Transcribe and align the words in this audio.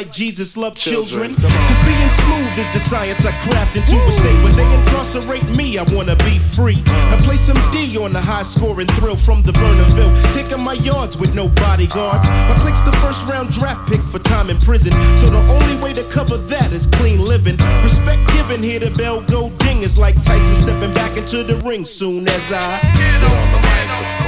like 0.00 0.10
Jesus 0.10 0.56
loved 0.56 0.78
children 0.78 1.34
Cause 1.34 1.80
being 1.84 2.08
smooth 2.08 2.56
is 2.56 2.72
the 2.72 2.80
science 2.80 3.26
I 3.26 3.32
craft 3.44 3.76
into 3.76 4.00
a 4.00 4.12
state 4.12 4.42
When 4.42 4.52
they 4.52 4.64
incarcerate 4.80 5.44
me, 5.58 5.76
I 5.76 5.84
wanna 5.92 6.16
be 6.24 6.38
free. 6.38 6.80
Uh-huh. 6.86 7.16
Now 7.16 7.20
play 7.20 7.36
some 7.36 7.60
D 7.70 7.98
on 7.98 8.14
the 8.14 8.20
high 8.20 8.44
scoring 8.44 8.86
thrill 8.96 9.16
from 9.16 9.42
the 9.42 9.52
Vernonville. 9.52 10.12
Taking 10.32 10.64
my 10.64 10.72
yards 10.72 11.18
with 11.18 11.34
no 11.34 11.48
bodyguards. 11.48 12.26
My 12.48 12.56
click's 12.60 12.80
the 12.80 12.96
first 13.04 13.28
round 13.28 13.50
draft 13.50 13.90
pick 13.90 14.00
for 14.00 14.18
time 14.20 14.48
in 14.48 14.56
prison. 14.56 14.92
So 15.20 15.26
the 15.28 15.42
only 15.52 15.76
way 15.82 15.92
to 15.92 16.04
cover 16.04 16.38
that 16.38 16.72
is 16.72 16.86
clean 16.86 17.20
living. 17.22 17.58
Respect 17.82 18.26
given, 18.32 18.62
here 18.62 18.80
the 18.80 18.90
bell 18.96 19.20
go 19.20 19.50
ding. 19.58 19.82
It's 19.82 19.98
like 19.98 20.14
Tyson 20.22 20.56
stepping 20.56 20.94
back 20.94 21.18
into 21.18 21.42
the 21.42 21.56
ring 21.56 21.84
soon 21.84 22.26
as 22.26 22.52
I 22.52 22.80
Get 22.96 23.22
on 23.22 23.52
the 23.52 23.60
microphone. 23.68 24.19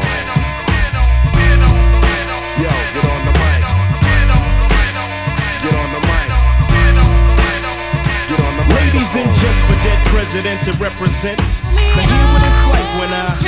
Gents 10.13 10.33
for 10.33 10.43
dead 10.43 10.61
presidents 10.63 10.69
it 10.69 10.79
represents 10.81 11.63
Now 11.63 12.03
hear 12.03 12.33
what 12.33 12.43
it's 12.45 12.67
like 12.67 12.89
when 13.01 13.11
I 13.13 13.39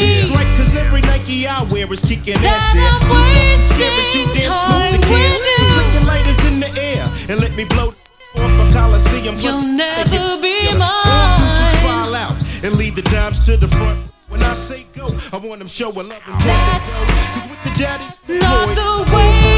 It 0.00 0.26
strike 0.26 0.56
cause 0.56 0.76
every 0.76 1.00
Nike 1.02 1.46
I 1.46 1.62
wear 1.70 1.90
is 1.92 2.00
kicking 2.00 2.34
ass 2.34 2.74
there. 2.74 2.92
Too 3.08 3.24
to 3.32 3.58
scare 3.58 4.00
it, 4.00 4.12
too 4.12 4.26
damn 4.34 4.54
smooth 4.54 5.00
to 5.00 5.06
care 5.06 5.36
So 5.58 5.90
your 5.92 6.04
lighters 6.04 6.44
in 6.46 6.60
the 6.60 6.70
air 6.80 7.04
and 7.28 7.40
let 7.40 7.54
me 7.56 7.64
blow 7.64 7.94
off 8.36 8.68
a 8.68 8.72
Coliseum. 8.72 9.36
Plus, 9.36 9.44
You'll 9.44 9.62
never 9.62 10.40
be 10.42 10.66
All 10.68 10.78
mine. 10.78 11.38
deuces 11.38 11.74
file 11.82 12.14
out 12.14 12.36
and 12.64 12.76
lead 12.76 12.94
the 12.96 13.02
dimes 13.02 13.44
to 13.46 13.56
the 13.56 13.68
front. 13.68 14.12
When 14.28 14.42
I 14.42 14.54
say 14.54 14.86
go, 14.92 15.06
I 15.32 15.36
want 15.36 15.60
them 15.60 15.68
showing 15.68 16.08
love 16.08 16.22
and. 16.26 16.40
Cause 16.42 17.48
with 17.48 17.62
the 17.64 17.72
daddy, 17.78 18.04
not 18.40 18.68
boy, 18.68 18.74
the 18.74 19.16
way 19.16 19.53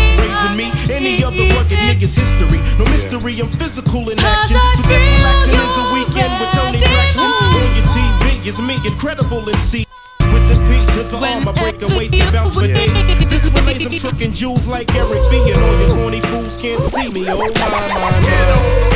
me. 0.57 0.71
Any 0.91 1.23
other 1.23 1.45
rugged 1.55 1.79
nigga's 1.85 2.17
history. 2.17 2.61
No 2.79 2.85
mystery, 2.91 3.39
I'm 3.41 3.51
physical 3.51 4.09
in 4.11 4.19
action. 4.19 4.57
So 4.77 4.83
this 4.89 5.07
relaxing 5.09 5.59
is 5.59 5.75
a 5.77 5.85
weekend 5.95 6.33
with 6.41 6.51
Toni 6.55 6.81
Braxton. 6.81 7.31
On 7.31 7.75
your 7.75 7.87
TV 7.87 8.47
is 8.47 8.61
me, 8.61 8.77
incredible 8.87 9.47
in 9.49 9.57
C. 9.57 9.87
With 10.33 10.49
the 10.49 10.57
P 10.67 10.71
to 10.95 11.03
the 11.05 11.19
arm, 11.19 11.49
I 11.49 11.53
break 11.53 11.83
a 11.83 11.89
waist 11.97 12.15
and 12.15 12.33
bounce 12.33 12.55
for 12.55 12.67
days. 12.67 12.93
This 13.29 13.51
relays, 13.53 13.87
I'm 13.87 13.99
tricking 13.99 14.33
jewels 14.33 14.67
like 14.67 14.95
Eric 14.95 15.23
B. 15.31 15.39
And 15.53 15.63
all 15.63 15.79
your 15.81 15.91
corny 15.91 16.21
fools 16.21 16.57
can't 16.57 16.85
see 16.85 17.09
me. 17.13 17.27
Oh 17.29 17.39
my, 17.39 17.69
my, 17.71 18.91
my. 18.91 18.96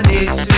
need 0.00 0.28
to 0.28 0.51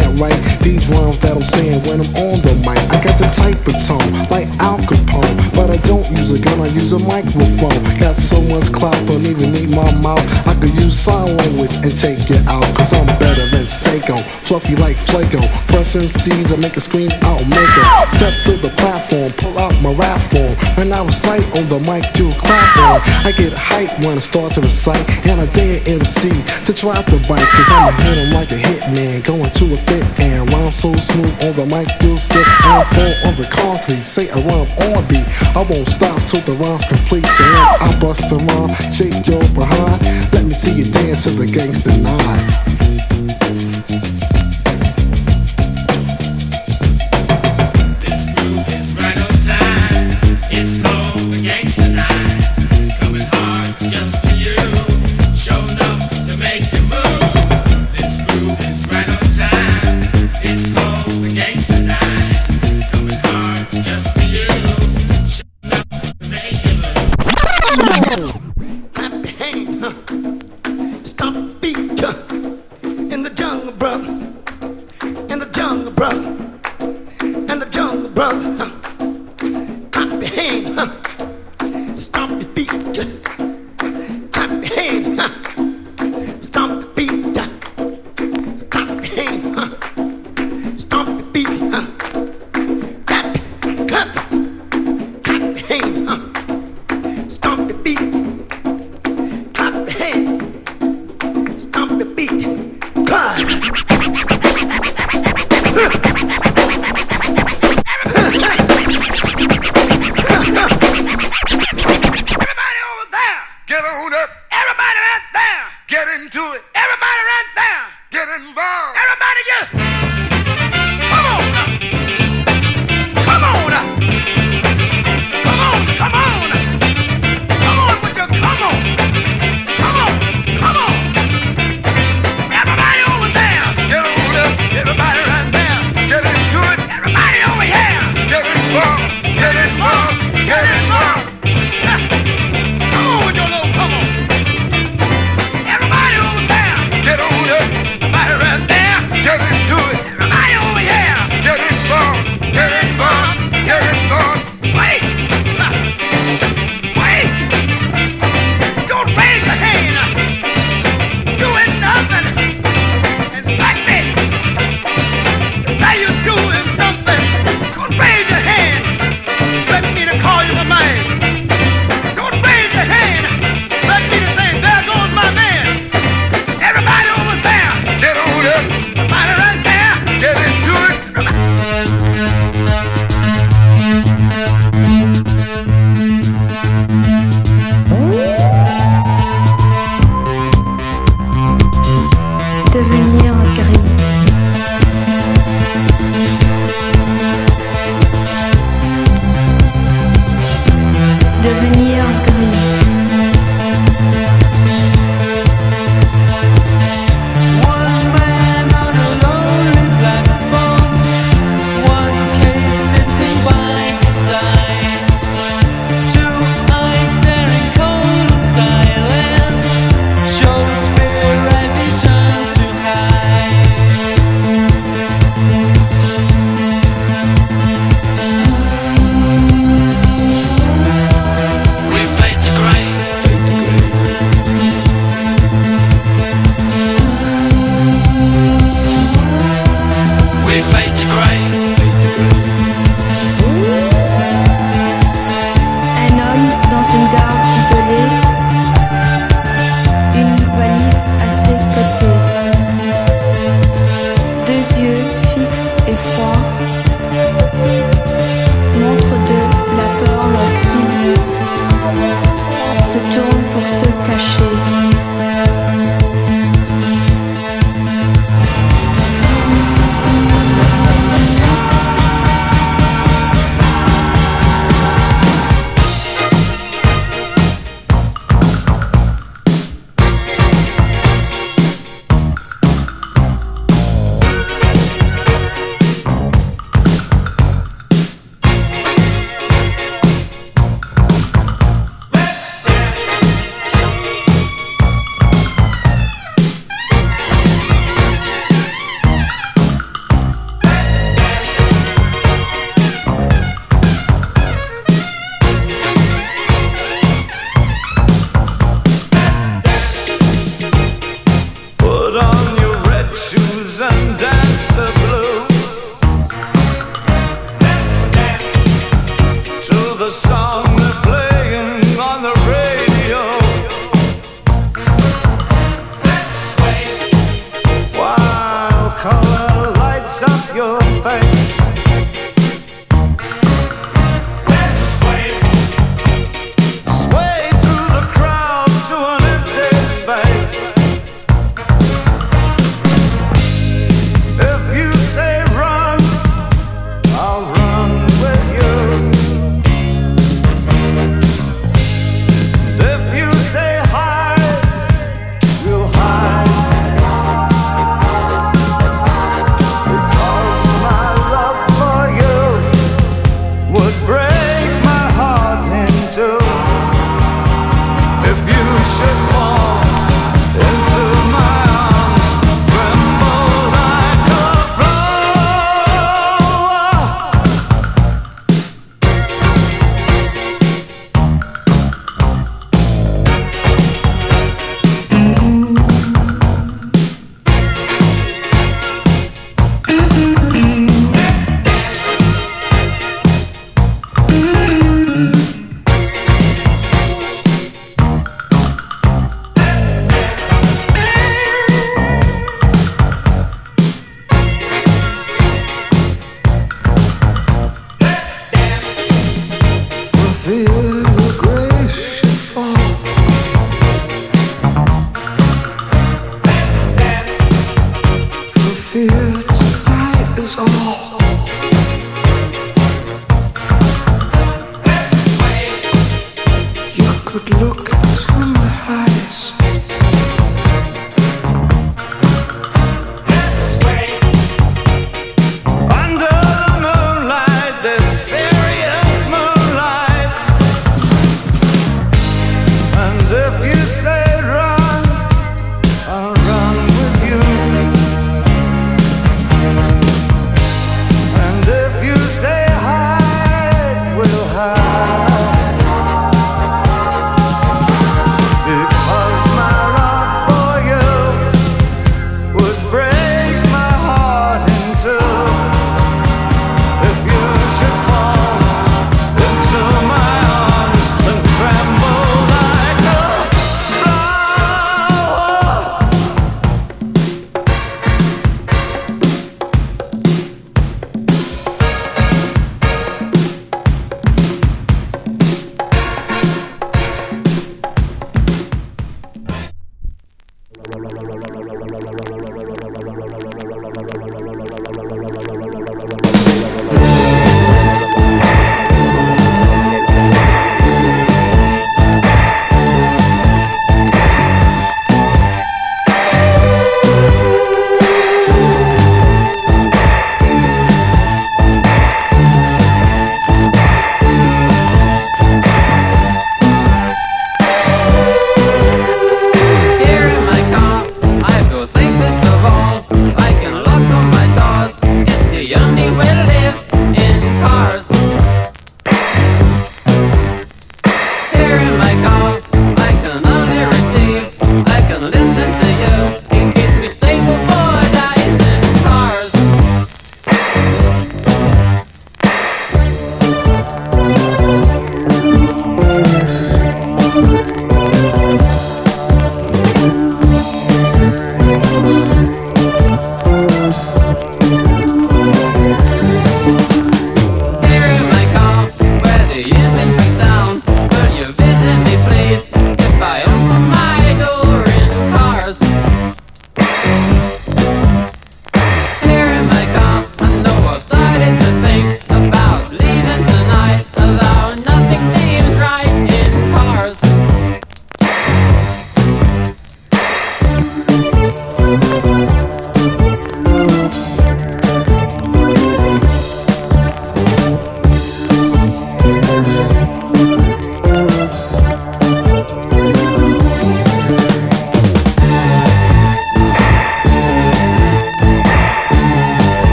can't 0.00 0.20
write 0.20 0.40
these 0.60 0.88
rhymes 0.88 1.18
that 1.20 1.36
I'm 1.36 1.42
saying 1.44 1.84
when 1.84 2.00
I'm 2.00 2.10
on 2.16 2.40
the 2.40 2.54
mic. 2.64 2.80
I 2.88 2.98
got 3.04 3.16
the 3.20 3.28
type 3.28 3.60
of 3.68 3.76
tone, 3.84 4.08
like 4.32 4.48
Al 4.60 4.78
Capone, 4.88 5.36
but 5.52 5.68
I 5.70 5.76
don't 5.84 6.08
use 6.16 6.32
a 6.32 6.40
gun, 6.40 6.60
I 6.60 6.68
use 6.72 6.92
a 6.92 6.98
microphone. 6.98 7.76
Got 8.00 8.16
so 8.16 8.40
much 8.48 8.72
clout, 8.72 8.96
don't 9.06 9.24
even 9.26 9.52
need 9.52 9.70
my 9.70 9.88
mouth. 10.00 10.24
I 10.46 10.54
could 10.56 10.74
use 10.74 10.98
sign 10.98 11.36
language 11.36 11.74
and 11.84 11.92
take 11.92 12.30
it 12.30 12.42
out, 12.48 12.64
cause 12.76 12.92
I'm 12.92 13.06
better 13.20 13.46
than 13.50 13.64
Seiko. 13.64 14.22
Fluffy 14.48 14.76
like 14.76 14.96
Flaco, 14.96 15.40
press 15.68 15.94
MCs 15.94 16.52
and 16.52 16.62
make 16.62 16.76
a 16.76 16.80
scream 16.80 17.12
out, 17.28 17.40
make 17.48 17.74
it. 17.76 17.88
Step 18.16 18.34
to 18.48 18.52
the 18.56 18.72
platform, 18.80 19.32
pull 19.36 19.58
out 19.58 19.74
my 19.82 19.92
rap 19.94 20.20
form, 20.32 20.56
and 20.80 20.92
I 20.92 21.04
recite 21.04 21.44
on 21.56 21.68
the 21.68 21.80
mic, 21.84 22.04
you 22.16 22.32
clap 22.40 22.76
on. 22.76 23.00
I 23.26 23.32
get 23.36 23.52
hype 23.52 23.92
when 24.00 24.16
I 24.16 24.20
start 24.20 24.54
to 24.54 24.60
recite, 24.60 25.04
and 25.28 25.40
I 25.40 25.46
dare 25.52 25.80
MC 25.86 26.30
to 26.64 26.72
try 26.72 27.02
to 27.02 27.16
bite, 27.28 27.48
cause 27.52 27.68
I'm 27.68 27.88
a 27.88 28.02
hit 28.02 28.32
like 28.32 28.50
a 28.52 28.58
hitman, 28.58 29.24
going 29.24 29.50
to 29.50 29.64
a 29.74 29.89
fit 29.90 30.20
and 30.20 30.52
rhyme 30.52 30.72
so 30.72 30.94
smooth 30.94 31.34
on 31.42 31.52
the 31.58 31.66
mic, 31.66 31.88
you 32.02 32.16
sit 32.16 32.46
and 32.46 32.86
fall 32.94 33.14
on 33.26 33.34
the 33.36 33.48
concrete. 33.50 34.02
Say 34.02 34.28
a 34.28 34.36
rhyme 34.36 34.70
on 34.86 35.02
beat, 35.08 35.26
I 35.56 35.62
won't 35.68 35.88
stop 35.88 36.22
till 36.30 36.40
the 36.42 36.54
rhyme's 36.62 36.86
complete. 36.86 37.26
So 37.26 37.44
I 37.44 37.98
bust 38.00 38.30
a 38.32 38.36
rhyme, 38.36 38.74
shake 38.92 39.26
your 39.26 39.42
behind. 39.52 39.98
Let 40.32 40.44
me 40.44 40.54
see 40.54 40.72
you 40.72 40.84
dance 40.84 41.24
to 41.24 41.30
the 41.30 41.46
gangster 41.46 41.96
nine. 41.98 43.69